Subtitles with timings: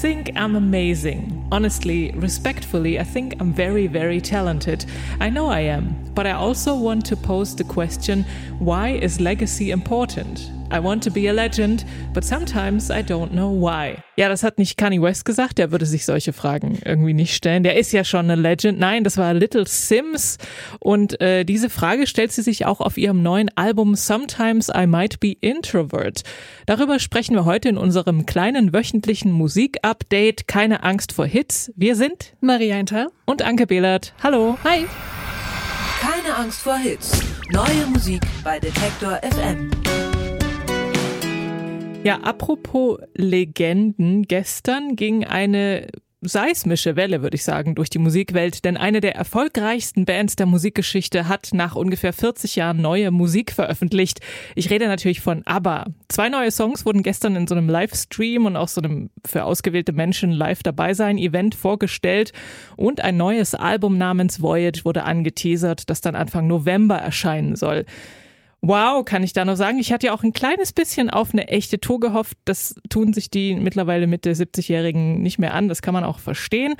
[0.00, 1.46] think I'm amazing.
[1.52, 4.86] Honestly, respectfully, I think I'm very, very talented.
[5.20, 5.94] I know I am.
[6.14, 8.24] But I also want to pose the question
[8.58, 10.50] why is legacy important?
[10.72, 11.84] I want to be a legend,
[12.14, 13.96] but sometimes I don't know why.
[14.16, 17.64] Ja, das hat nicht Kanye West gesagt, der würde sich solche Fragen irgendwie nicht stellen.
[17.64, 18.78] Der ist ja schon eine Legend.
[18.78, 20.38] Nein, das war Little Sims.
[20.78, 25.18] Und äh, diese Frage stellt sie sich auch auf ihrem neuen Album Sometimes I Might
[25.18, 26.22] Be Introvert.
[26.66, 30.46] Darüber sprechen wir heute in unserem kleinen wöchentlichen Musik-Update.
[30.46, 31.72] Keine Angst vor Hits.
[31.74, 34.14] Wir sind Maria Inter und Anke Behlert.
[34.22, 34.56] Hallo.
[34.62, 34.86] Hi.
[36.00, 37.20] Keine Angst vor Hits.
[37.50, 39.70] Neue Musik bei Detektor FM.
[42.02, 45.86] Ja, apropos Legenden, gestern ging eine
[46.22, 51.28] seismische Welle, würde ich sagen, durch die Musikwelt, denn eine der erfolgreichsten Bands der Musikgeschichte
[51.28, 54.20] hat nach ungefähr 40 Jahren neue Musik veröffentlicht.
[54.54, 55.86] Ich rede natürlich von ABBA.
[56.08, 59.92] Zwei neue Songs wurden gestern in so einem Livestream und auch so einem für ausgewählte
[59.92, 62.32] Menschen live dabei sein Event vorgestellt
[62.76, 67.84] und ein neues Album namens Voyage wurde angeteasert, das dann Anfang November erscheinen soll.
[68.62, 69.78] Wow, kann ich da noch sagen.
[69.78, 72.36] Ich hatte ja auch ein kleines bisschen auf eine echte Tour gehofft.
[72.44, 75.68] Das tun sich die mittlerweile Mitte 70-Jährigen nicht mehr an.
[75.68, 76.74] Das kann man auch verstehen.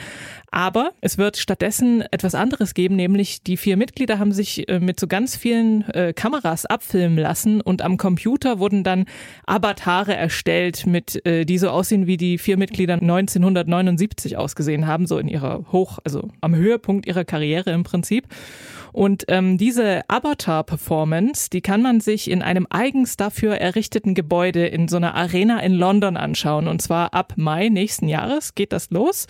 [0.51, 4.99] Aber es wird stattdessen etwas anderes geben, nämlich die vier Mitglieder haben sich äh, mit
[4.99, 9.05] so ganz vielen äh, Kameras abfilmen lassen und am Computer wurden dann
[9.47, 15.19] Avatare erstellt, mit äh, die so aussehen, wie die vier Mitglieder 1979 ausgesehen haben, so
[15.19, 18.27] in ihrer Hoch, also am Höhepunkt ihrer Karriere im Prinzip.
[18.93, 24.89] Und ähm, diese Avatar-Performance, die kann man sich in einem eigens dafür errichteten Gebäude in
[24.89, 26.67] so einer Arena in London anschauen.
[26.67, 29.29] Und zwar ab Mai nächsten Jahres geht das los.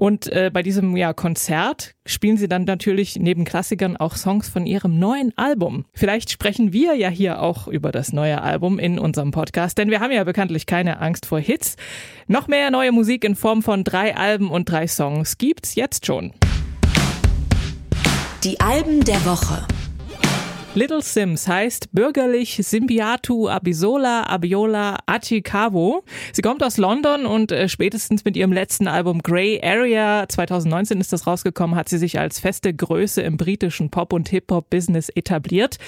[0.00, 4.64] Und äh, bei diesem ja, Konzert spielen sie dann natürlich neben Klassikern auch Songs von
[4.64, 5.84] ihrem neuen Album.
[5.92, 10.00] Vielleicht sprechen wir ja hier auch über das neue Album in unserem Podcast, denn wir
[10.00, 11.76] haben ja bekanntlich keine Angst vor Hits.
[12.28, 16.32] Noch mehr neue Musik in Form von drei Alben und drei Songs gibt's jetzt schon.
[18.42, 19.66] Die Alben der Woche.
[20.72, 26.04] Little Sims heißt bürgerlich Simbiatu Abisola Abiola Achikavo.
[26.32, 31.12] Sie kommt aus London und äh, spätestens mit ihrem letzten Album Grey Area 2019 ist
[31.12, 35.78] das rausgekommen, hat sie sich als feste Größe im britischen Pop- und Hip-Hop-Business etabliert.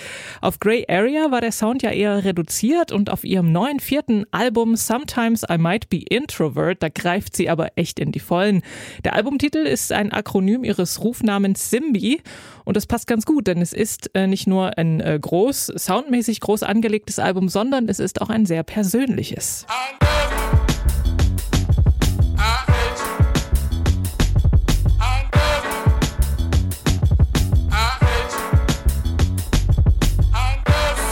[0.41, 4.75] Auf Grey Area war der Sound ja eher reduziert und auf ihrem neuen vierten Album
[4.75, 8.63] Sometimes I Might Be Introvert, da greift sie aber echt in die Vollen.
[9.05, 12.21] Der Albumtitel ist ein Akronym ihres Rufnamens Simbi
[12.65, 16.41] und das passt ganz gut, denn es ist äh, nicht nur ein äh, groß, soundmäßig
[16.41, 19.67] groß angelegtes Album, sondern es ist auch ein sehr persönliches.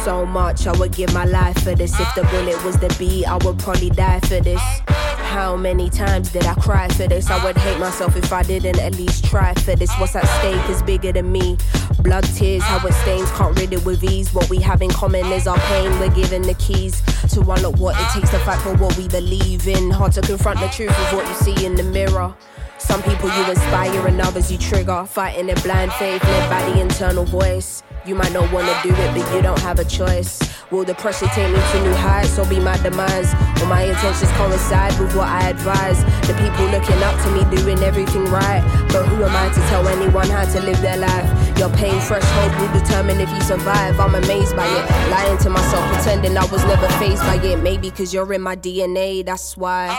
[0.04, 1.92] So much, I would give my life for this.
[2.00, 4.60] If the bullet was the beat, I would probably die for this.
[5.30, 7.30] How many times did I cry for this?
[7.30, 9.92] I would hate myself if I didn't at least try for this.
[10.00, 11.56] What's at stake is bigger than me.
[12.02, 14.32] Blood, tears, how it stains, can't rid it with ease.
[14.32, 15.90] What we have in common is our pain.
[16.00, 17.02] We're given the keys
[17.34, 19.90] to unlock what it takes to fight for what we believe in.
[19.90, 22.34] Hard to confront the truth of what you see in the mirror.
[22.78, 25.04] Some people you inspire and others you trigger.
[25.04, 27.82] Fighting in blind faith led by the internal voice.
[28.06, 30.40] You might not wanna do it, but you don't have a choice.
[30.70, 33.34] Will the pressure take me to new heights or be my demise?
[33.60, 36.02] Will my intentions coincide with what I advise?
[36.26, 38.62] The people looking up to me doing everything right.
[38.90, 41.28] But who am I to tell anyone how to live their life?
[41.60, 44.00] Your pain threshold will determine if you survive.
[44.00, 45.10] I'm amazed by it.
[45.10, 47.62] Lying to myself, pretending I was never faced by it.
[47.62, 49.94] Maybe cause you're in my DNA, that's why.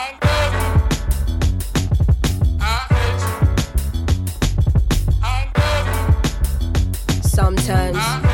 [7.21, 8.30] Sometimes,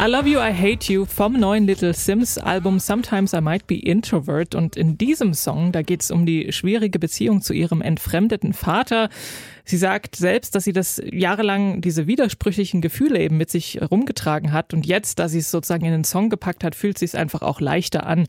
[0.00, 3.74] I Love You, I Hate You vom neuen Little Sims Album Sometimes I Might Be
[3.74, 4.54] Introvert.
[4.54, 9.08] Und in diesem Song, da geht es um die schwierige Beziehung zu ihrem entfremdeten Vater.
[9.68, 14.72] Sie sagt selbst, dass sie das jahrelang diese widersprüchlichen Gefühle eben mit sich rumgetragen hat
[14.72, 17.42] und jetzt, da sie es sozusagen in den Song gepackt hat, fühlt sie es einfach
[17.42, 18.26] auch leichter an.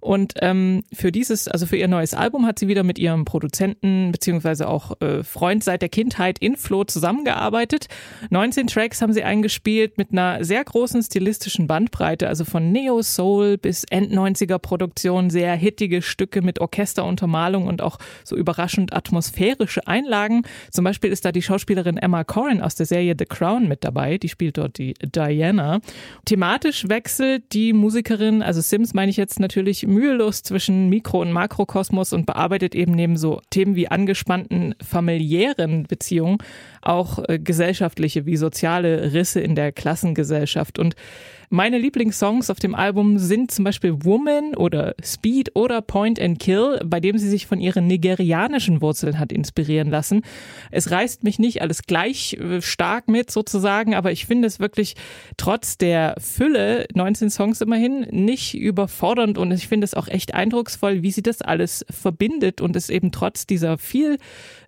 [0.00, 4.12] Und ähm, für dieses, also für ihr neues Album hat sie wieder mit ihrem Produzenten
[4.12, 7.88] beziehungsweise auch äh, Freund seit der Kindheit Inflo zusammengearbeitet.
[8.30, 13.58] 19 Tracks haben sie eingespielt mit einer sehr großen stilistischen Bandbreite, also von Neo Soul
[13.58, 20.44] bis End-90er Produktion, sehr hittige Stücke mit Orchesteruntermalung und auch so überraschend atmosphärische Einlagen.
[20.78, 24.16] Zum Beispiel ist da die Schauspielerin Emma Corrin aus der Serie The Crown mit dabei.
[24.16, 25.80] Die spielt dort die Diana.
[26.24, 32.12] Thematisch wechselt die Musikerin, also Sims meine ich jetzt natürlich mühelos zwischen Mikro- und Makrokosmos
[32.12, 36.38] und bearbeitet eben neben so Themen wie angespannten familiären Beziehungen
[36.80, 40.78] auch äh, gesellschaftliche wie soziale Risse in der Klassengesellschaft.
[40.78, 40.94] Und
[41.50, 46.78] meine Lieblingssongs auf dem Album sind zum Beispiel Woman oder Speed oder Point and Kill,
[46.84, 50.22] bei dem sie sich von ihren nigerianischen Wurzeln hat inspirieren lassen.
[50.70, 54.94] Es reißt mich nicht alles gleich äh, stark mit sozusagen, aber ich finde es wirklich
[55.38, 61.02] trotz der Fülle, 19 Songs immerhin, nicht überfordernd und ich finde es auch echt eindrucksvoll,
[61.02, 64.18] wie sie das alles verbindet und es eben trotz dieser viel,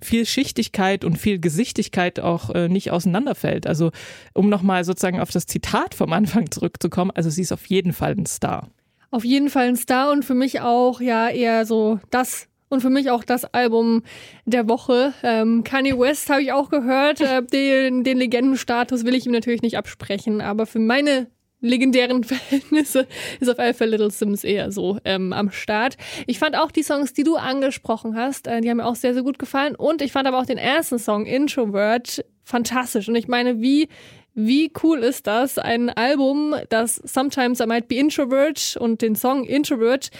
[0.00, 3.66] viel Schichtigkeit und viel Gesichtigkeit auch äh, nicht auseinanderfällt.
[3.66, 3.90] Also
[4.32, 7.10] um nochmal sozusagen auf das Zitat vom Anfang zurück zurückzukommen.
[7.14, 8.68] Also sie ist auf jeden Fall ein Star.
[9.10, 12.90] Auf jeden Fall ein Star und für mich auch ja eher so das und für
[12.90, 14.04] mich auch das Album
[14.44, 15.12] der Woche.
[15.24, 17.20] Ähm, Kanye West habe ich auch gehört.
[17.20, 21.26] Äh, den, den Legendenstatus will ich ihm natürlich nicht absprechen, aber für meine
[21.60, 23.08] legendären Verhältnisse
[23.40, 25.96] ist auf jeden Fall Little Sims eher so ähm, am Start.
[26.28, 29.14] Ich fand auch die Songs, die du angesprochen hast, äh, die haben mir auch sehr,
[29.14, 29.74] sehr gut gefallen.
[29.74, 33.08] Und ich fand aber auch den ersten Song, Introvert, fantastisch.
[33.08, 33.88] Und ich meine, wie
[34.34, 35.58] wie cool ist das?
[35.58, 40.10] Ein Album, das Sometimes I Might Be Introvert und den Song Introvert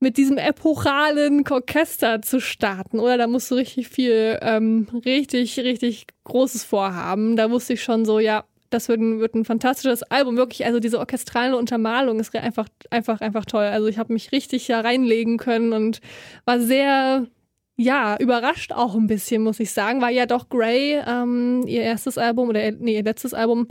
[0.00, 3.18] mit diesem epochalen Orchester zu starten, oder?
[3.18, 7.36] Da musst du richtig viel, ähm, richtig, richtig Großes vorhaben.
[7.36, 10.36] Da wusste ich schon so, ja, das wird ein, wird ein fantastisches Album.
[10.36, 13.64] Wirklich, also diese orchestrale Untermalung ist einfach, einfach, einfach toll.
[13.64, 16.00] Also ich habe mich richtig ja reinlegen können und
[16.44, 17.26] war sehr
[17.80, 22.18] ja, überrascht auch ein bisschen, muss ich sagen, weil ja doch Grey, ähm, ihr erstes
[22.18, 23.68] Album oder nee, ihr letztes Album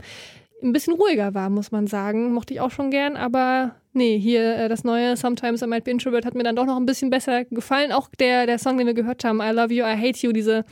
[0.62, 2.32] ein bisschen ruhiger war, muss man sagen.
[2.32, 5.90] Mochte ich auch schon gern, aber nee, hier äh, das neue Sometimes I Might Be
[5.90, 7.92] Introvert hat mir dann doch noch ein bisschen besser gefallen.
[7.92, 10.64] Auch der, der Song, den wir gehört haben, I Love You, I Hate You, diese,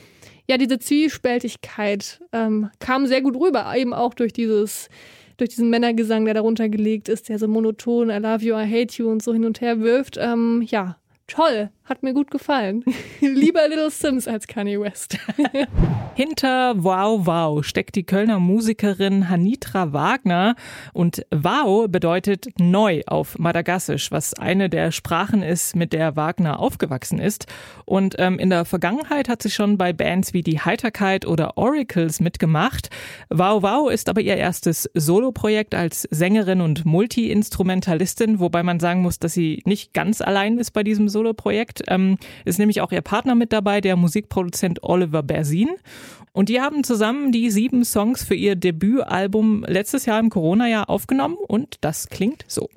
[0.49, 4.89] ja, diese Zwiespältigkeit ähm, kam sehr gut rüber, eben auch durch dieses
[5.37, 8.95] durch diesen Männergesang, der darunter gelegt ist, der so monoton I love you, I hate
[8.97, 10.17] you und so hin und her wirft.
[10.17, 10.97] Ähm, ja,
[11.27, 12.83] toll, hat mir gut gefallen.
[13.21, 15.17] Lieber Little Sims als Kanye West.
[16.15, 20.55] Hinter Wow Wow steckt die Kölner Musikerin Hanitra Wagner
[20.93, 27.19] und Wow bedeutet neu auf Madagassisch, was eine der Sprachen ist, mit der Wagner aufgewachsen
[27.19, 27.45] ist.
[27.85, 32.19] Und ähm, in der Vergangenheit hat sie schon bei Bands wie die Heiterkeit oder Oracles
[32.19, 32.89] mitgemacht.
[33.29, 39.19] Wow Wow ist aber ihr erstes Soloprojekt als Sängerin und Multi-Instrumentalistin, wobei man sagen muss,
[39.19, 41.76] dass sie nicht ganz allein ist bei diesem Soloprojekt.
[41.87, 45.69] Ähm, ist nämlich auch ihr Partner mit dabei, der Musikproduzent Oliver Bersin.
[46.33, 51.37] Und die haben zusammen die sieben Songs für ihr Debütalbum letztes Jahr im Corona-Jahr aufgenommen
[51.47, 52.69] und das klingt so.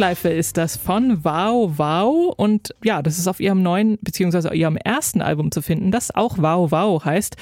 [0.00, 2.32] Zeitschleife ist das von Wow Wow.
[2.34, 6.38] Und ja, das ist auf ihrem neuen beziehungsweise ihrem ersten Album zu finden, das auch
[6.38, 7.36] Wow Wow heißt.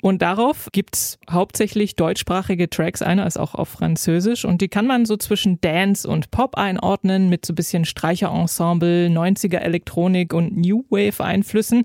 [0.00, 4.44] Und darauf gibt's hauptsächlich deutschsprachige Tracks, einer ist auch auf Französisch.
[4.44, 9.58] Und die kann man so zwischen Dance und Pop einordnen mit so bisschen Streicherensemble, 90er
[9.58, 11.84] Elektronik und New Wave Einflüssen.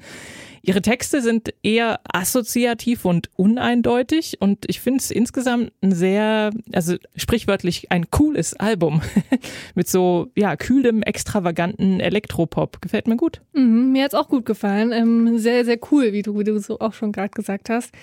[0.62, 6.96] Ihre Texte sind eher assoziativ und uneindeutig und ich finde es insgesamt ein sehr, also
[7.16, 9.02] sprichwörtlich ein cooles Album
[9.76, 12.82] mit so ja kühlem, extravaganten Elektropop.
[12.82, 13.42] Gefällt mir gut.
[13.54, 14.92] Mhm, mir hat's auch gut gefallen.
[14.92, 17.94] Ähm, sehr, sehr cool, wie du, wie du so auch schon gerade gesagt hast.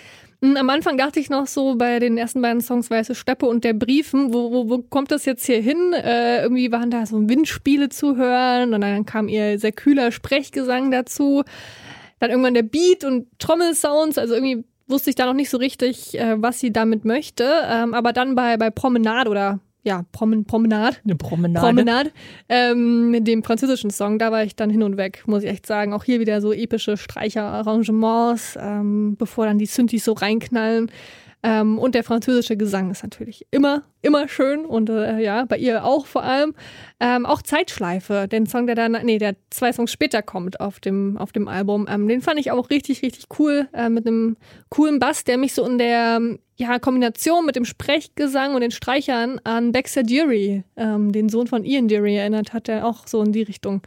[0.43, 3.65] Hm, am Anfang dachte ich noch so bei den ersten beiden Songs Weiße Steppe und
[3.65, 5.93] der Briefen, wo, wo, wo kommt das jetzt hier hin?
[5.93, 10.91] Äh, irgendwie waren da so Windspiele zu hören und dann kam ihr sehr kühler Sprechgesang
[10.91, 11.43] dazu.
[12.19, 16.19] Dann irgendwann der Beat und Trommelsounds, also irgendwie wusste ich da noch nicht so richtig,
[16.19, 17.45] äh, was sie damit möchte.
[17.69, 20.97] Ähm, aber dann bei, bei Promenade oder ja, Promen Promenade.
[21.05, 21.65] Eine Promenade.
[21.65, 22.11] Promenade.
[22.49, 25.65] Ähm, mit dem französischen Song, da war ich dann hin und weg, muss ich echt
[25.65, 25.93] sagen.
[25.93, 30.91] Auch hier wieder so epische Streicherarrangements, ähm, bevor dann die Synthes so reinknallen.
[31.47, 35.85] Ähm, und der französische Gesang ist natürlich immer, immer schön und äh, ja, bei ihr
[35.85, 36.55] auch vor allem.
[36.99, 41.17] Ähm, auch Zeitschleife, den Song, der dann, nee, der zwei Songs später kommt auf dem,
[41.17, 44.37] auf dem Album, ähm, den fand ich auch richtig, richtig cool, äh, mit einem
[44.71, 46.21] coolen Bass, der mich so in der
[46.57, 51.65] ja, Kombination mit dem Sprechgesang und den Streichern an Baxter Dury, ähm, den Sohn von
[51.65, 53.83] Ian Dury, erinnert hat, der auch so in die Richtung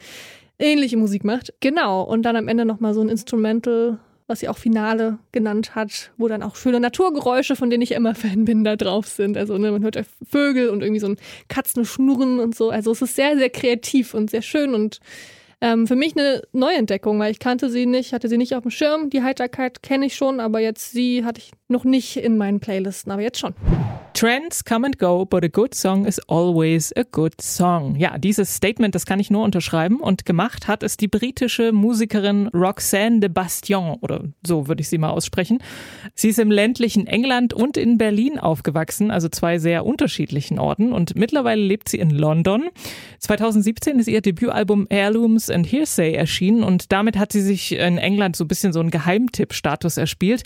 [0.60, 1.54] ähnliche Musik macht.
[1.60, 6.12] Genau, und dann am Ende nochmal so ein Instrumental was sie auch Finale genannt hat,
[6.18, 9.38] wo dann auch schöne Naturgeräusche, von denen ich immer Fan bin, da drauf sind.
[9.38, 11.18] Also ne, man hört ja Vögel und irgendwie so ein
[11.48, 12.70] Katzenschnurren und so.
[12.70, 15.00] Also es ist sehr, sehr kreativ und sehr schön und
[15.62, 18.72] ähm, für mich eine Neuentdeckung, weil ich kannte sie nicht, hatte sie nicht auf dem
[18.72, 19.10] Schirm.
[19.10, 23.12] Die Heiterkeit kenne ich schon, aber jetzt sie hatte ich noch nicht in meinen Playlisten,
[23.12, 23.54] aber jetzt schon.
[24.20, 27.96] Trends come and go, but a good song is always a good song.
[27.96, 32.48] Ja, dieses Statement, das kann ich nur unterschreiben und gemacht hat es die britische Musikerin
[32.48, 35.60] Roxanne de Bastion oder so würde ich sie mal aussprechen.
[36.16, 41.16] Sie ist im ländlichen England und in Berlin aufgewachsen, also zwei sehr unterschiedlichen Orten und
[41.16, 42.70] mittlerweile lebt sie in London.
[43.20, 48.36] 2017 ist ihr Debütalbum Heirlooms and Hearsay erschienen und damit hat sie sich in England
[48.36, 50.44] so ein bisschen so einen Geheimtipp-Status erspielt.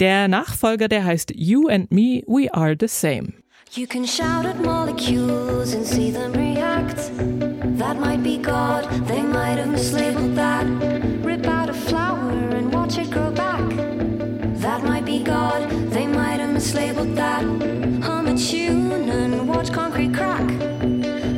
[0.00, 3.34] Der Nachfolger, der heißt You and Me, We Are the Same.
[3.74, 7.10] You can shout at molecules and see them react.
[7.78, 10.66] That might be God, they might have mislabeled that.
[11.24, 13.66] Rip out a flower and watch it grow back.
[14.60, 17.42] That might be God, they might have mislabeled that.
[18.04, 20.46] Hum a tune and watch concrete crack.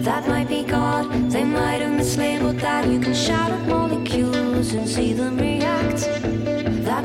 [0.05, 2.87] That might be God, they might have mislabeled that.
[2.89, 6.44] You can shout at molecules and see them react.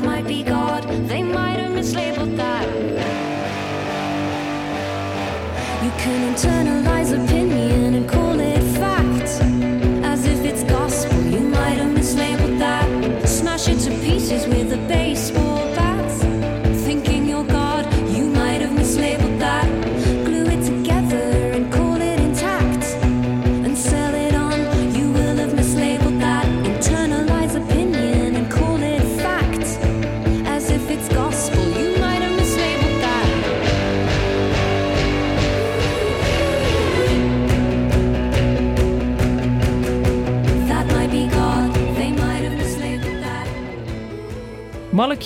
[0.00, 2.66] That might be God, they might have mislabeled that.
[5.84, 7.69] You can internalize opinion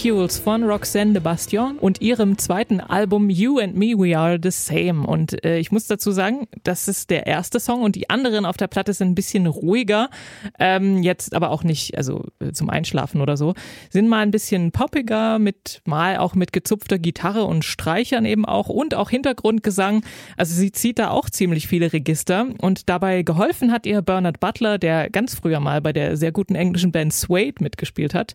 [0.05, 4.51] Molecules von Roxanne de Bastion und ihrem zweiten Album You and Me We Are the
[4.51, 5.07] Same.
[5.07, 8.59] Und äh, ich muss dazu sagen, das ist der erste Song und die anderen auf
[8.59, 10.11] der Platte sind ein bisschen ruhiger.
[10.59, 13.55] Ähm, jetzt aber auch nicht, also äh, zum Einschlafen oder so.
[13.89, 18.69] Sind mal ein bisschen poppiger, mit mal auch mit gezupfter Gitarre und Streichern eben auch
[18.69, 20.05] und auch Hintergrundgesang.
[20.37, 24.77] Also sie zieht da auch ziemlich viele Register und dabei geholfen hat ihr Bernard Butler,
[24.77, 28.35] der ganz früher mal bei der sehr guten englischen Band Suede mitgespielt hat.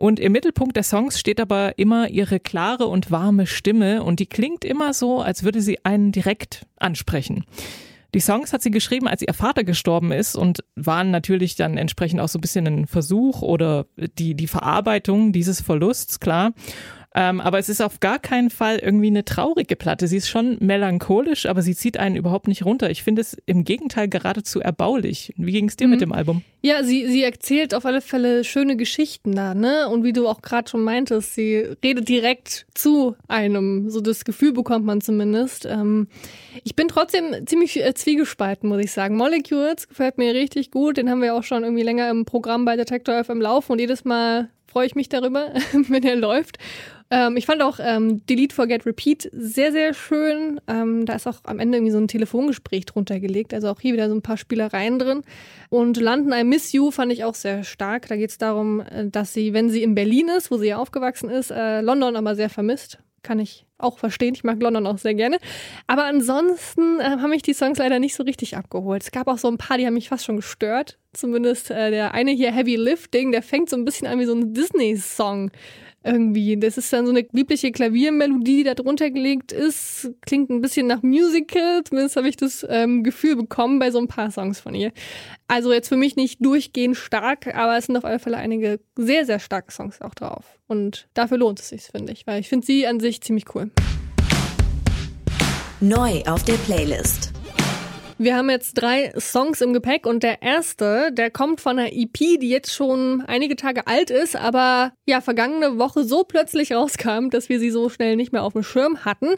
[0.00, 4.24] Und im Mittelpunkt der Songs steht aber immer ihre klare und warme Stimme und die
[4.24, 7.44] klingt immer so, als würde sie einen direkt ansprechen.
[8.14, 12.20] Die Songs hat sie geschrieben, als ihr Vater gestorben ist und waren natürlich dann entsprechend
[12.20, 13.84] auch so ein bisschen ein Versuch oder
[14.18, 16.54] die, die Verarbeitung dieses Verlusts, klar.
[17.12, 20.06] Ähm, aber es ist auf gar keinen Fall irgendwie eine traurige Platte.
[20.06, 22.88] Sie ist schon melancholisch, aber sie zieht einen überhaupt nicht runter.
[22.88, 25.32] Ich finde es im Gegenteil geradezu erbaulich.
[25.36, 25.90] Wie ging es dir mhm.
[25.90, 26.42] mit dem Album?
[26.62, 29.88] Ja, sie, sie erzählt auf alle Fälle schöne Geschichten da, ne?
[29.88, 33.90] Und wie du auch gerade schon meintest, sie redet direkt zu einem.
[33.90, 35.66] So das Gefühl bekommt man zumindest.
[35.66, 36.06] Ähm,
[36.62, 39.16] ich bin trotzdem ziemlich äh, zwiegespalten, muss ich sagen.
[39.16, 40.96] Molecules gefällt mir richtig gut.
[40.96, 44.04] Den haben wir auch schon irgendwie länger im Programm bei Detector FM laufen und jedes
[44.04, 46.58] Mal freue ich mich darüber, wenn er läuft.
[47.10, 50.60] Ähm, ich fand auch ähm, Delete, Forget, Repeat sehr, sehr schön.
[50.68, 53.52] Ähm, da ist auch am Ende irgendwie so ein Telefongespräch drunter gelegt.
[53.52, 55.22] Also auch hier wieder so ein paar Spielereien drin.
[55.70, 58.06] Und London, I Miss You fand ich auch sehr stark.
[58.06, 60.76] Da geht es darum, äh, dass sie, wenn sie in Berlin ist, wo sie ja
[60.76, 62.98] aufgewachsen ist, äh, London aber sehr vermisst.
[63.22, 64.34] Kann ich auch verstehen.
[64.34, 65.38] Ich mag London auch sehr gerne.
[65.86, 69.02] Aber ansonsten äh, haben mich die Songs leider nicht so richtig abgeholt.
[69.02, 70.96] Es gab auch so ein paar, die haben mich fast schon gestört.
[71.12, 74.34] Zumindest äh, der eine hier, Heavy Lifting, der fängt so ein bisschen an wie so
[74.34, 75.50] ein Disney-Song
[76.02, 76.56] irgendwie.
[76.56, 80.10] Das ist dann so eine liebliche Klaviermelodie, die da drunter gelegt ist.
[80.22, 81.82] Klingt ein bisschen nach Musical.
[81.84, 84.92] Zumindest habe ich das ähm, Gefühl bekommen bei so ein paar Songs von ihr.
[85.48, 89.26] Also jetzt für mich nicht durchgehend stark, aber es sind auf alle Fälle einige sehr,
[89.26, 90.44] sehr starke Songs auch drauf.
[90.66, 93.70] Und dafür lohnt es sich, finde ich, weil ich finde sie an sich ziemlich cool.
[95.80, 97.39] Neu auf der Playlist.
[98.22, 102.18] Wir haben jetzt drei Songs im Gepäck und der erste, der kommt von einer EP,
[102.38, 107.48] die jetzt schon einige Tage alt ist, aber ja, vergangene Woche so plötzlich rauskam, dass
[107.48, 109.36] wir sie so schnell nicht mehr auf dem Schirm hatten.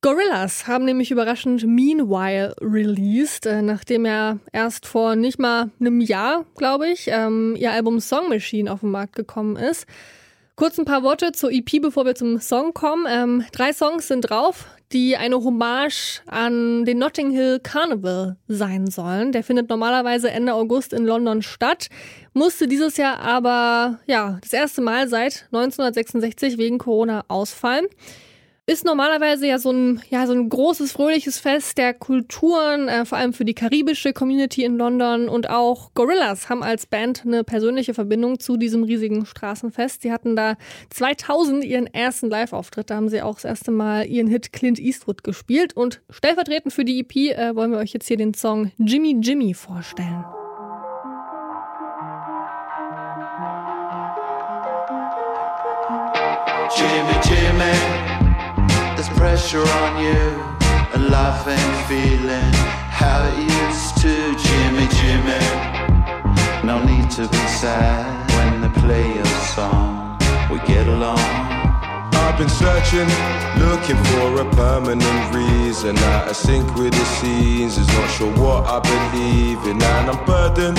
[0.00, 6.46] Gorillas haben nämlich überraschend Meanwhile released, äh, nachdem ja erst vor nicht mal einem Jahr,
[6.56, 9.86] glaube ich, ähm, ihr Album Song Machine auf den Markt gekommen ist.
[10.60, 13.06] Kurz ein paar Worte zur EP, bevor wir zum Song kommen.
[13.08, 19.32] Ähm, drei Songs sind drauf, die eine Hommage an den Notting Hill Carnival sein sollen.
[19.32, 21.88] Der findet normalerweise Ende August in London statt,
[22.34, 27.86] musste dieses Jahr aber ja das erste Mal seit 1966 wegen Corona ausfallen
[28.70, 33.18] ist normalerweise ja so ein, ja, so ein großes, fröhliches Fest der Kulturen, äh, vor
[33.18, 35.28] allem für die karibische Community in London.
[35.28, 40.02] Und auch Gorillas haben als Band eine persönliche Verbindung zu diesem riesigen Straßenfest.
[40.02, 40.54] Sie hatten da
[40.90, 42.90] 2000 ihren ersten Live-Auftritt.
[42.90, 45.76] Da haben sie auch das erste Mal ihren Hit Clint Eastwood gespielt.
[45.76, 49.52] Und stellvertretend für die EP äh, wollen wir euch jetzt hier den Song Jimmy Jimmy
[49.52, 50.24] vorstellen.
[56.76, 57.89] Jimmy Jimmy
[59.40, 60.42] pressure on you,
[60.92, 62.52] and life ain't feeling.
[63.00, 64.14] How it used to.
[64.36, 65.40] Jimmy, Jimmy,
[66.62, 68.29] no need to be sad
[72.40, 73.08] been searching,
[73.60, 75.94] looking for a permanent reason.
[75.98, 80.78] Out of sync with the is not sure what I believe in, and I'm burdened.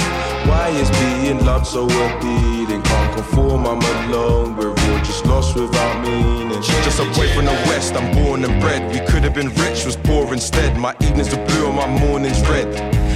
[0.50, 2.82] Why is being loved so appealing?
[2.82, 4.56] Can't conform, I'm alone.
[4.58, 6.62] We're all just lost without meaning.
[6.64, 8.82] Just away from the west, I'm born and bred.
[8.92, 10.76] We could have been rich, was poor instead.
[10.80, 12.70] My evenings are blue and my mornings red.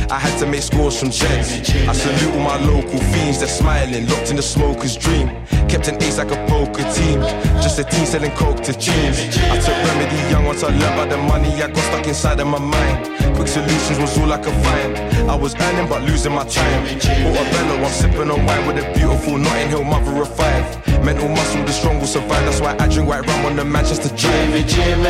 [0.09, 1.51] I had to make scores from checks.
[1.87, 5.27] I salute all my local fiends, they're smiling, locked in the smoker's dream.
[5.67, 7.21] Kept an ace like a poker team,
[7.61, 9.17] just a team selling coke to teens.
[9.49, 12.47] I took remedy young once I learned about the money I got stuck inside of
[12.47, 13.35] my mind.
[13.35, 14.97] Quick solutions was all I could find.
[15.29, 16.85] I was earning but losing my time.
[16.85, 20.63] Portobello, I'm sipping on wine with a beautiful Notting Hill mother of five.
[21.03, 22.45] Mental muscle, the strong will survive.
[22.45, 25.03] That's why I drink white rum on the Manchester Jimmy, Jimmy,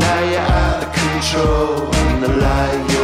[0.00, 1.94] now you're out of control.
[1.94, 2.99] And the life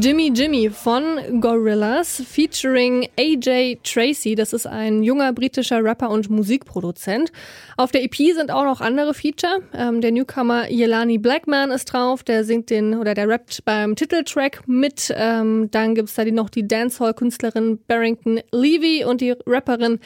[0.00, 4.34] Jimmy, Jimmy, von Gorillaz featuring AJ Tracy.
[4.34, 7.32] Das ist ein junger britischer Rapper und Musikproduzent.
[7.76, 9.60] Auf der EP sind auch noch andere Feature.
[9.74, 12.22] Ähm, der Newcomer Yelani Blackman ist drauf.
[12.22, 15.12] Der singt den oder der rappt beim Titeltrack mit.
[15.16, 19.98] Ähm, dann gibt's da noch die Dancehall-Künstlerin Barrington Levy und die Rapperin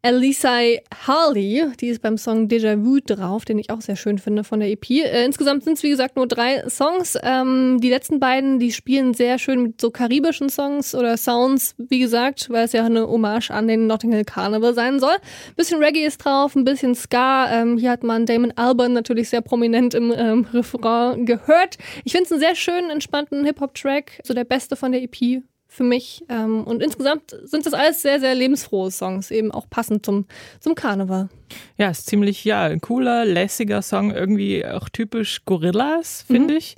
[0.00, 4.44] Elisai Harley, die ist beim Song Déjà Vu drauf, den ich auch sehr schön finde
[4.44, 4.88] von der EP.
[4.90, 7.18] Äh, insgesamt sind es wie gesagt nur drei Songs.
[7.20, 11.98] Ähm, die letzten beiden, die spielen sehr schön mit so karibischen Songs oder Sounds, wie
[11.98, 15.16] gesagt, weil es ja eine Hommage an den Notting Hill Carnival sein soll.
[15.56, 17.50] Bisschen Reggae ist drauf, ein bisschen Ska.
[17.50, 21.76] Ähm, hier hat man Damon Albarn natürlich sehr prominent im ähm, Refrain gehört.
[22.04, 25.84] Ich finde es einen sehr schönen, entspannten Hip-Hop-Track, so der beste von der EP für
[25.84, 26.24] mich.
[26.28, 30.26] Ähm, und insgesamt sind das alles sehr, sehr lebensfrohe Songs, eben auch passend zum,
[30.60, 31.28] zum Karneval.
[31.76, 36.58] Ja, ist ziemlich, ja, ein cooler, lässiger Song, irgendwie auch typisch Gorillas, finde Mhm.
[36.58, 36.76] ich.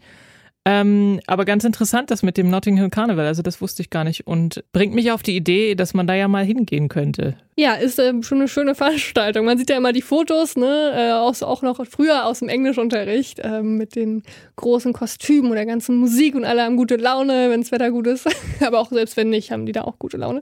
[0.67, 4.05] Ähm, aber ganz interessant, das mit dem Notting Hill Carnival, also das wusste ich gar
[4.05, 7.37] nicht und bringt mich auf die Idee, dass man da ja mal hingehen könnte.
[7.61, 9.45] Ja, ist ähm, schon eine schöne Veranstaltung.
[9.45, 13.39] Man sieht ja immer die Fotos, ne, äh, auch, auch noch früher aus dem Englischunterricht
[13.45, 14.23] ähm, mit den
[14.57, 18.07] großen Kostümen und der ganzen Musik und alle haben gute Laune, wenn das Wetter gut
[18.07, 18.27] ist.
[18.67, 20.41] aber auch selbst wenn nicht, haben die da auch gute Laune.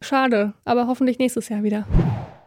[0.00, 1.84] Schade, aber hoffentlich nächstes Jahr wieder.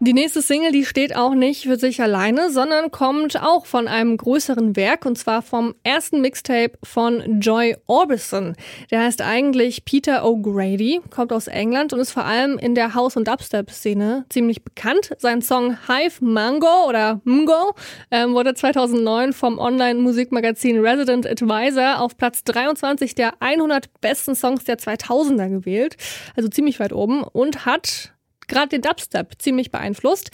[0.01, 4.17] Die nächste Single, die steht auch nicht für sich alleine, sondern kommt auch von einem
[4.17, 8.55] größeren Werk und zwar vom ersten Mixtape von Joy Orbison.
[8.91, 13.15] Der heißt eigentlich Peter O'Grady, kommt aus England und ist vor allem in der House-
[13.15, 15.11] und Dubstep-Szene ziemlich bekannt.
[15.17, 17.75] Sein Song Hive Mango oder Mgo
[18.11, 24.77] ähm, wurde 2009 vom Online-Musikmagazin Resident Advisor auf Platz 23 der 100 besten Songs der
[24.77, 25.97] 2000er gewählt,
[26.35, 28.13] also ziemlich weit oben und hat
[28.47, 30.31] gerade den Dubstep ziemlich beeinflusst.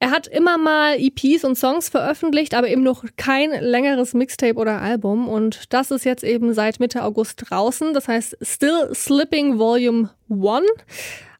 [0.00, 4.80] Er hat immer mal EPs und Songs veröffentlicht, aber eben noch kein längeres Mixtape oder
[4.80, 5.28] Album.
[5.28, 7.94] Und das ist jetzt eben seit Mitte August draußen.
[7.94, 10.66] Das heißt Still Slipping Volume 1.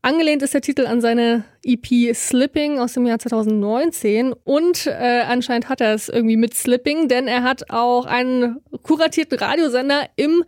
[0.00, 5.68] Angelehnt ist der Titel an seine EP Slipping aus dem Jahr 2019 und äh, anscheinend
[5.68, 10.44] hat er es irgendwie mit Slipping, denn er hat auch einen kuratierten Radiosender im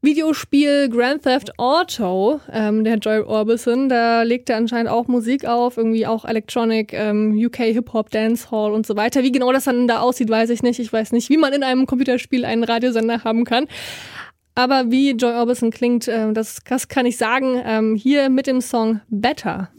[0.00, 5.76] Videospiel Grand Theft Auto, ähm, der Joy Orbison, da legt er anscheinend auch Musik auf,
[5.76, 9.22] irgendwie auch Electronic, ähm, UK Hip-Hop, Dancehall und so weiter.
[9.22, 10.78] Wie genau das dann da aussieht, weiß ich nicht.
[10.78, 13.66] Ich weiß nicht, wie man in einem Computerspiel einen Radiosender haben kann.
[14.54, 18.60] Aber wie Joy Orbison klingt, äh, das, das kann ich sagen, ähm, hier mit dem
[18.60, 19.70] Song Better.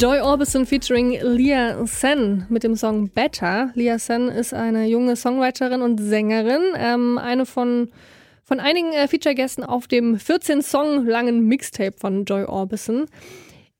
[0.00, 3.70] Joy Orbison featuring Leah Sen mit dem Song Better.
[3.74, 7.90] Leah Sen ist eine junge Songwriterin und Sängerin, ähm, eine von
[8.42, 13.08] von einigen äh, Feature-Gästen auf dem 14 Song langen Mixtape von Joy Orbison.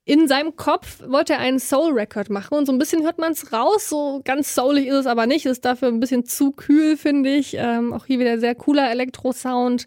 [0.05, 3.51] In seinem Kopf wollte er einen Soul-Record machen und so ein bisschen hört man es
[3.55, 3.89] raus.
[3.89, 5.47] So ganz soulig ist es aber nicht.
[5.47, 7.55] Ist dafür ein bisschen zu kühl, finde ich.
[7.55, 9.87] Ähm, auch hier wieder sehr cooler Elektro-Sound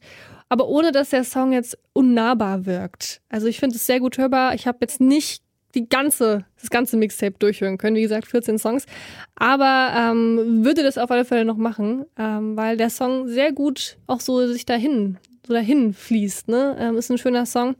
[0.53, 3.21] aber ohne dass der Song jetzt unnahbar wirkt.
[3.27, 4.53] Also ich finde es sehr gut hörbar.
[4.53, 5.42] Ich habe jetzt nicht
[5.75, 7.95] die ganze, das ganze Mixtape durchhören können.
[7.95, 8.85] Wie gesagt, 14 Songs.
[9.35, 13.97] Aber ähm, würde das auf alle Fälle noch machen, ähm, weil der Song sehr gut
[14.07, 16.47] auch so sich dahin, so dahin fließt.
[16.47, 16.75] Ne?
[16.79, 17.75] Ähm, ist ein schöner Song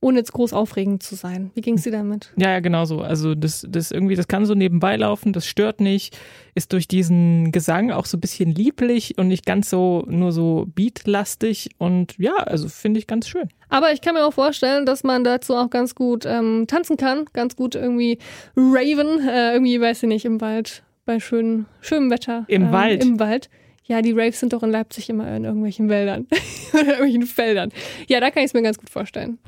[0.00, 1.50] ohne jetzt groß aufregend zu sein.
[1.54, 2.32] Wie ging es dir damit?
[2.36, 3.00] Ja, ja, genau so.
[3.00, 6.16] Also das, das irgendwie, das kann so nebenbei laufen, das stört nicht,
[6.54, 10.66] ist durch diesen Gesang auch so ein bisschen lieblich und nicht ganz so nur so
[10.74, 13.48] beatlastig und ja, also finde ich ganz schön.
[13.68, 17.26] Aber ich kann mir auch vorstellen, dass man dazu auch ganz gut ähm, tanzen kann,
[17.32, 18.18] ganz gut irgendwie
[18.56, 22.44] raven, äh, irgendwie, weiß ich nicht, im Wald bei schön, schönem Wetter.
[22.48, 23.04] Im ähm, Wald?
[23.04, 23.50] Im Wald.
[23.90, 26.28] Ja, die Raves sind doch in Leipzig immer in irgendwelchen Wäldern
[26.72, 27.72] oder irgendwelchen Feldern.
[28.06, 29.40] Ja, da kann ich es mir ganz gut vorstellen.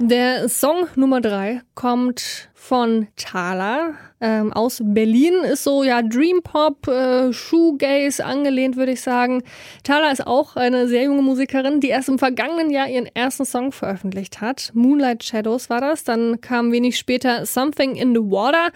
[0.00, 5.32] Der Song Nummer drei kommt von Thala ähm, aus Berlin.
[5.50, 9.42] Ist so ja Dream Pop, äh, Shoegaze angelehnt, würde ich sagen.
[9.82, 13.72] Thala ist auch eine sehr junge Musikerin, die erst im vergangenen Jahr ihren ersten Song
[13.72, 14.72] veröffentlicht hat.
[14.74, 16.04] Moonlight Shadows war das.
[16.04, 18.72] Dann kam wenig später Something in the Water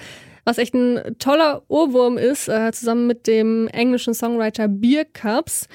[0.50, 5.68] was echt ein toller Ohrwurm ist, äh, zusammen mit dem englischen Songwriter Beer Cups.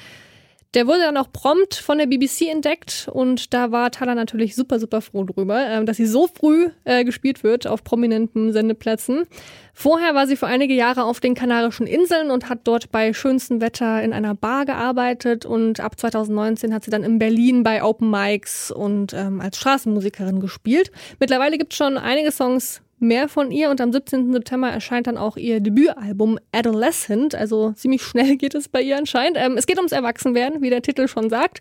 [0.74, 4.78] Der wurde dann auch prompt von der BBC entdeckt und da war Thala natürlich super,
[4.78, 9.24] super froh drüber, äh, dass sie so früh äh, gespielt wird auf prominenten Sendeplätzen.
[9.72, 13.62] Vorher war sie für einige Jahre auf den Kanarischen Inseln und hat dort bei schönstem
[13.62, 18.10] Wetter in einer Bar gearbeitet und ab 2019 hat sie dann in Berlin bei Open
[18.10, 20.90] Mics und ähm, als Straßenmusikerin gespielt.
[21.18, 24.32] Mittlerweile gibt es schon einige Songs mehr von ihr und am 17.
[24.32, 27.34] September erscheint dann auch ihr Debütalbum Adolescent.
[27.34, 29.36] Also ziemlich schnell geht es bei ihr anscheinend.
[29.38, 31.60] Ähm, es geht ums Erwachsenwerden, wie der Titel schon sagt.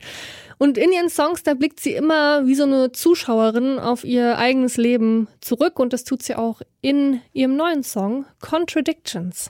[0.57, 4.77] Und in ihren Songs, da blickt sie immer wie so eine Zuschauerin auf ihr eigenes
[4.77, 9.49] Leben zurück und das tut sie auch in ihrem neuen Song Contradictions.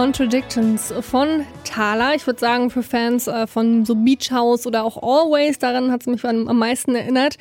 [0.00, 2.14] Contradictions von Thala.
[2.14, 6.00] Ich würde sagen, für Fans äh, von so Beach House oder auch Always, daran hat
[6.00, 7.36] es mich am, meisten erinnert.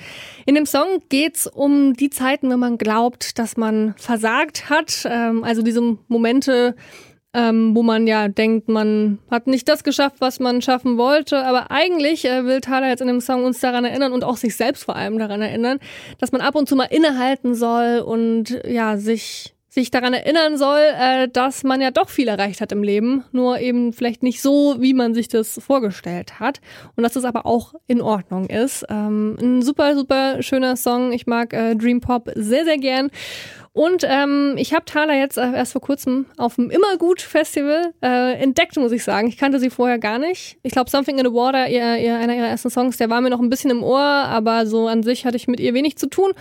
[0.46, 5.08] In dem Song geht's um die Zeiten, wenn man glaubt, dass man versagt hat.
[5.10, 6.76] Ähm, also diese Momente,
[7.34, 11.46] ähm, wo man ja denkt, man hat nicht das geschafft, was man schaffen wollte.
[11.46, 14.58] Aber eigentlich äh, will Thala jetzt in dem Song uns daran erinnern und auch sich
[14.58, 15.80] selbst vor allem daran erinnern,
[16.18, 20.82] dass man ab und zu mal innehalten soll und ja, sich sich daran erinnern soll,
[21.00, 24.78] äh, dass man ja doch viel erreicht hat im Leben, nur eben vielleicht nicht so,
[24.80, 26.60] wie man sich das vorgestellt hat.
[26.96, 28.86] Und dass es aber auch in Ordnung ist.
[28.90, 31.12] Ähm, ein super, super schöner Song.
[31.12, 33.12] Ich mag äh, Dream Pop sehr, sehr gern.
[33.80, 38.76] Und ähm, ich habe Thala jetzt erst vor kurzem auf dem Immergut Festival äh, entdeckt,
[38.76, 39.30] muss ich sagen.
[39.30, 40.58] Ich kannte sie vorher gar nicht.
[40.64, 43.30] Ich glaube, Something in the Water, ihr, ihr, einer ihrer ersten Songs, der war mir
[43.30, 46.08] noch ein bisschen im Ohr, aber so an sich hatte ich mit ihr wenig zu
[46.10, 46.34] tun.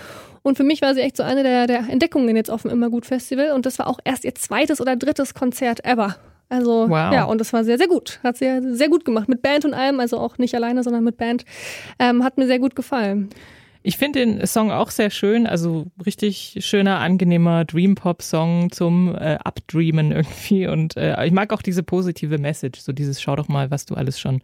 [0.43, 3.07] Und für mich war sie echt so eine der, der Entdeckungen jetzt auf dem Immergut
[3.07, 3.53] Festival.
[3.53, 6.17] Und das war auch erst ihr zweites oder drittes Konzert ever.
[6.49, 7.13] Also wow.
[7.13, 8.19] ja, und das war sehr, sehr gut.
[8.25, 9.29] Hat sie sehr gut gemacht.
[9.29, 11.45] Mit Band und allem, also auch nicht alleine, sondern mit Band.
[12.01, 13.29] Ähm, hat mir sehr gut gefallen.
[13.89, 20.13] Ich finde den Song auch sehr schön, also richtig schöner, angenehmer Dream-Pop-Song zum äh, Abdreamen
[20.13, 20.67] irgendwie.
[20.67, 23.95] Und äh, ich mag auch diese positive Message, so dieses Schau doch mal, was du
[23.95, 24.43] alles schon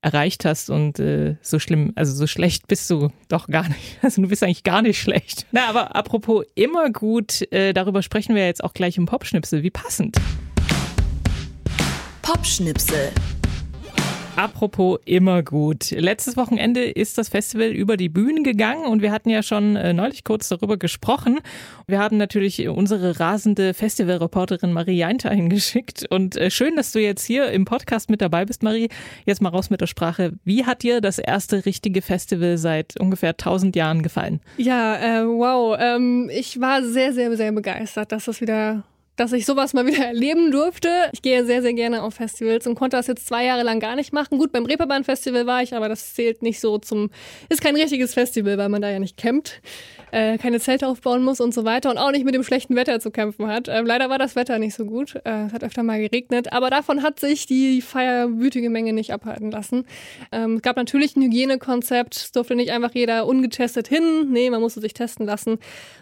[0.00, 3.98] erreicht hast und äh, so schlimm, also so schlecht bist du doch gar nicht.
[4.00, 5.44] Also du bist eigentlich gar nicht schlecht.
[5.52, 9.62] Na, aber apropos immer gut, äh, darüber sprechen wir jetzt auch gleich im Popschnipsel.
[9.62, 10.16] Wie passend.
[12.22, 13.12] Popschnipsel.
[14.40, 15.90] Apropos immer gut.
[15.90, 19.92] Letztes Wochenende ist das Festival über die Bühne gegangen und wir hatten ja schon äh,
[19.92, 21.40] neulich kurz darüber gesprochen.
[21.86, 27.22] Wir haben natürlich unsere rasende Festivalreporterin Marie Jainter hingeschickt und äh, schön, dass du jetzt
[27.22, 28.88] hier im Podcast mit dabei bist, Marie.
[29.26, 30.32] Jetzt mal raus mit der Sprache.
[30.42, 34.40] Wie hat dir das erste richtige Festival seit ungefähr 1000 Jahren gefallen?
[34.56, 35.76] Ja, äh, wow.
[35.78, 38.84] Ähm, ich war sehr, sehr, sehr begeistert, dass das wieder
[39.20, 40.88] dass ich sowas mal wieder erleben durfte.
[41.12, 43.94] Ich gehe sehr, sehr gerne auf Festivals und konnte das jetzt zwei Jahre lang gar
[43.94, 44.38] nicht machen.
[44.38, 47.10] Gut, beim Reeperbahn Festival war ich, aber das zählt nicht so zum,
[47.50, 49.60] ist kein richtiges Festival, weil man da ja nicht campt,
[50.10, 52.98] äh, keine Zelte aufbauen muss und so weiter und auch nicht mit dem schlechten Wetter
[52.98, 53.68] zu kämpfen hat.
[53.68, 55.16] Ähm, leider war das Wetter nicht so gut.
[55.26, 59.50] Äh, es hat öfter mal geregnet, aber davon hat sich die feierwütige Menge nicht abhalten
[59.50, 59.84] lassen.
[60.32, 62.16] Ähm, es gab natürlich ein Hygienekonzept.
[62.16, 64.30] Es durfte nicht einfach jeder ungetestet hin.
[64.30, 65.58] Nee, man musste sich testen lassen.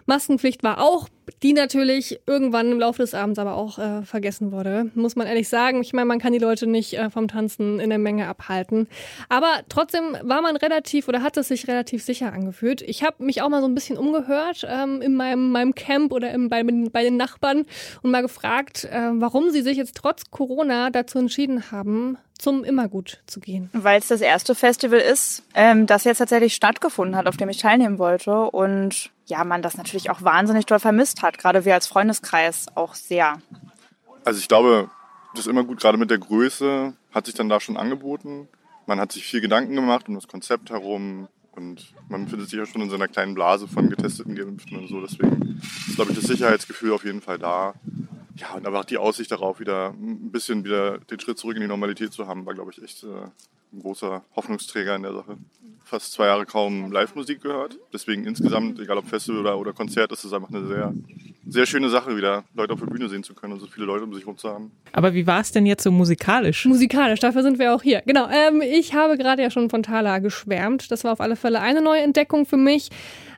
[0.06, 1.08] Maskenpflicht war auch
[1.42, 4.90] die natürlich irgendwann im Laufe des Abends aber auch äh, vergessen wurde.
[4.94, 5.80] Muss man ehrlich sagen.
[5.82, 8.88] Ich meine, man kann die Leute nicht äh, vom Tanzen in der Menge abhalten.
[9.28, 12.82] Aber trotzdem war man relativ oder hat es sich relativ sicher angefühlt.
[12.82, 16.30] Ich habe mich auch mal so ein bisschen umgehört ähm, in meinem, meinem Camp oder
[16.32, 17.64] im, bei, bei den Nachbarn
[18.02, 23.20] und mal gefragt, äh, warum sie sich jetzt trotz Corona dazu entschieden haben, zum Immergut
[23.26, 23.68] zu gehen?
[23.72, 27.58] Weil es das erste Festival ist, ähm, das jetzt tatsächlich stattgefunden hat, auf dem ich
[27.58, 28.50] teilnehmen wollte.
[28.50, 32.94] Und ja, man das natürlich auch wahnsinnig doll vermisst hat, gerade wir als Freundeskreis auch
[32.94, 33.40] sehr.
[34.24, 34.90] Also ich glaube,
[35.34, 38.48] das Immergut gerade mit der Größe hat sich dann da schon angeboten.
[38.86, 42.66] Man hat sich viel Gedanken gemacht um das Konzept herum und man befindet sich ja
[42.66, 45.00] schon in so einer kleinen Blase von getesteten Geimpften und so.
[45.00, 47.74] Deswegen ist, glaube ich, das Sicherheitsgefühl auf jeden Fall da.
[48.38, 51.62] Ja, und aber auch die Aussicht darauf, wieder ein bisschen wieder den Schritt zurück in
[51.62, 53.26] die Normalität zu haben, war, glaube ich, echt äh,
[53.72, 55.36] ein großer Hoffnungsträger in der Sache.
[55.84, 57.78] Fast zwei Jahre kaum Live-Musik gehört.
[57.92, 60.92] Deswegen insgesamt, egal ob Festival oder, oder Konzert, ist es einfach eine sehr,
[61.46, 64.04] sehr schöne Sache, wieder Leute auf der Bühne sehen zu können und so viele Leute
[64.04, 64.70] um sich herum zu haben.
[64.92, 66.66] Aber wie war es denn jetzt so musikalisch?
[66.66, 68.02] Musikalisch, dafür sind wir auch hier.
[68.04, 70.90] Genau, ähm, ich habe gerade ja schon von Thala geschwärmt.
[70.90, 72.90] Das war auf alle Fälle eine neue Entdeckung für mich.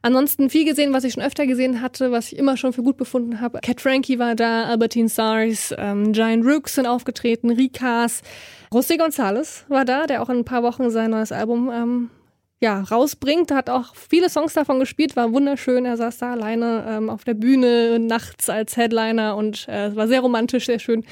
[0.03, 2.97] Ansonsten viel gesehen, was ich schon öfter gesehen hatte, was ich immer schon für gut
[2.97, 3.61] befunden habe.
[3.61, 8.23] Cat Frankie war da, Albertine Stars, ähm, Giant Rooks sind aufgetreten, Rikas.
[8.73, 12.11] José González war da, der auch in ein paar Wochen sein neues Album ähm,
[12.63, 13.51] ja, rausbringt.
[13.51, 15.85] Hat auch viele Songs davon gespielt, war wunderschön.
[15.87, 20.07] Er saß da alleine ähm, auf der Bühne nachts als Headliner und äh, es war
[20.07, 21.05] sehr romantisch, sehr schön.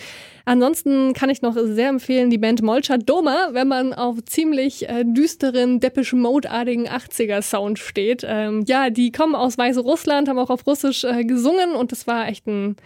[0.44, 5.04] Ansonsten kann ich noch sehr empfehlen die Band Molcha Doma, wenn man auf ziemlich äh,
[5.04, 8.24] düsteren, Depeche Mode-artigen 80er-Sound steht.
[8.26, 12.28] Ähm, ja, die kommen aus Weißrussland, haben auch auf Russisch äh, gesungen und das war
[12.28, 12.76] echt ein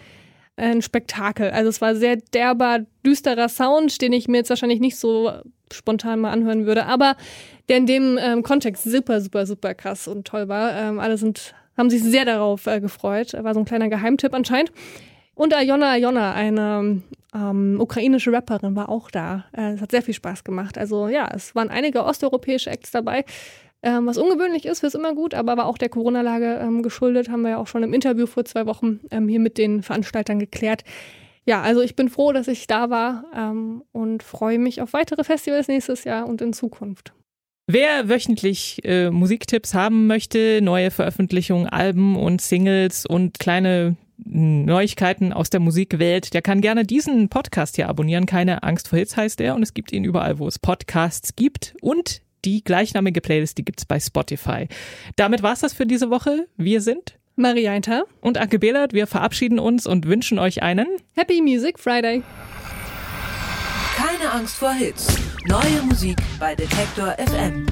[0.57, 1.51] ein Spektakel.
[1.51, 5.33] Also es war sehr derber, düsterer Sound, den ich mir jetzt wahrscheinlich nicht so
[5.73, 7.17] spontan mal anhören würde, aber
[7.69, 10.75] der in dem ähm, Kontext super, super, super krass und toll war.
[10.77, 13.33] Ähm, alle sind, haben sich sehr darauf äh, gefreut.
[13.33, 14.73] War so ein kleiner Geheimtipp anscheinend.
[15.35, 17.01] Und Ayona Ayona, eine
[17.35, 19.47] ähm, ukrainische Rapperin, war auch da.
[19.57, 20.77] Äh, es hat sehr viel Spaß gemacht.
[20.77, 23.25] Also ja, es waren einige osteuropäische Acts dabei.
[23.83, 27.43] Ähm, was ungewöhnlich ist, ist immer gut, aber war auch der Corona-Lage ähm, geschuldet, haben
[27.43, 30.85] wir ja auch schon im Interview vor zwei Wochen ähm, hier mit den Veranstaltern geklärt.
[31.45, 35.25] Ja, also ich bin froh, dass ich da war ähm, und freue mich auf weitere
[35.25, 37.13] Festivals nächstes Jahr und in Zukunft.
[37.67, 45.51] Wer wöchentlich äh, Musiktipps haben möchte, neue Veröffentlichungen, Alben und Singles und kleine Neuigkeiten aus
[45.51, 48.27] der Musikwelt, der kann gerne diesen Podcast hier abonnieren.
[48.27, 51.75] Keine Angst vor Hits heißt er und es gibt ihn überall, wo es Podcasts gibt
[51.81, 54.69] und die gleichnamige Playlist, die gibt's bei Spotify.
[55.17, 56.49] Damit war's das für diese Woche.
[56.57, 58.93] Wir sind Maria Inter und Anke Behlert.
[58.93, 62.23] Wir verabschieden uns und wünschen euch einen Happy Music Friday.
[63.97, 65.17] Keine Angst vor Hits.
[65.47, 67.67] Neue Musik bei Detektor FM.